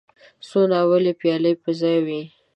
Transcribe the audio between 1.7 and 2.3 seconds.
ځای وې.